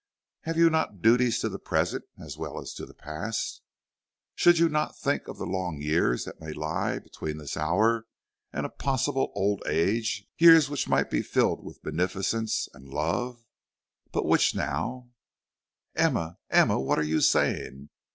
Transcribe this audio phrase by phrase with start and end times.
[0.45, 3.61] Have you not duties to the present, as well as to the past?
[4.33, 8.07] Should you not think of the long years that may lie between this hour
[8.51, 13.43] and a possible old age, years which might be filled with beneficence and love,
[14.11, 15.11] but which now"
[15.95, 17.89] "Emma, Emma, what are you saying?